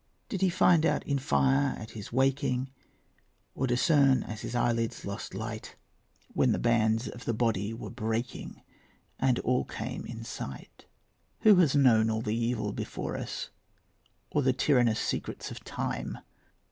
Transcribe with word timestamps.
Did 0.29 0.41
he 0.41 0.49
find 0.49 0.83
out 0.83 1.03
in 1.05 1.19
fire 1.19 1.75
at 1.77 1.91
his 1.91 2.11
waking, 2.11 2.71
Or 3.53 3.67
discern 3.67 4.23
as 4.23 4.41
his 4.41 4.55
eyelids 4.55 5.05
lost 5.05 5.35
light, 5.35 5.75
When 6.33 6.53
the 6.53 6.57
bands 6.57 7.07
of 7.07 7.25
the 7.25 7.35
body 7.35 7.71
were 7.71 7.91
breaking 7.91 8.63
And 9.19 9.37
all 9.41 9.63
came 9.63 10.03
in 10.07 10.23
sight? 10.23 10.87
Who 11.41 11.57
has 11.57 11.75
known 11.75 12.09
all 12.09 12.23
the 12.23 12.35
evil 12.35 12.71
before 12.73 13.15
us, 13.15 13.51
Or 14.31 14.41
the 14.41 14.53
tyrannous 14.53 14.99
secrets 14.99 15.51
of 15.51 15.63
time? 15.63 16.17